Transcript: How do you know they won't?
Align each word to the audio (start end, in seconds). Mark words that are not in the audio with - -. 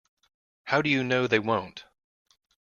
How 0.63 0.81
do 0.81 0.89
you 0.89 1.03
know 1.03 1.27
they 1.27 1.37
won't? 1.37 1.85